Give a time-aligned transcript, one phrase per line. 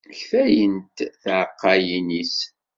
[0.17, 2.37] Ktalent tɛaqqayin-is.